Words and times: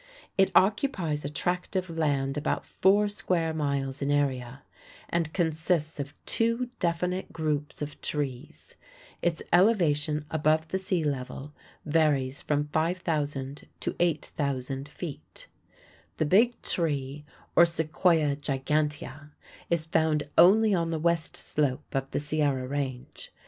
It 0.35 0.49
occupies 0.55 1.23
a 1.23 1.29
tract 1.29 1.75
of 1.75 1.87
land 1.87 2.35
about 2.35 2.65
four 2.65 3.07
square 3.07 3.53
miles 3.53 4.01
in 4.01 4.09
area, 4.09 4.63
and 5.09 5.31
consists 5.31 5.99
of 5.99 6.15
two 6.25 6.71
definite 6.79 7.31
groups 7.31 7.83
of 7.83 8.01
trees. 8.01 8.77
Its 9.21 9.43
elevation 9.53 10.25
above 10.31 10.69
the 10.69 10.79
sea 10.79 11.03
level 11.03 11.53
varies 11.85 12.41
from 12.41 12.69
5,000 12.69 13.67
to 13.81 13.95
8,000 13.99 14.89
feet. 14.89 15.47
The 16.17 16.25
Big 16.25 16.59
Tree, 16.63 17.23
or 17.55 17.67
Sequoia 17.67 18.35
gigantea, 18.37 19.29
is 19.69 19.85
found 19.85 20.23
only 20.35 20.73
on 20.73 20.89
the 20.89 20.97
west 20.97 21.37
slope 21.37 21.93
of 21.93 22.09
the 22.09 22.19
Sierra 22.19 22.67
Range. 22.67 23.31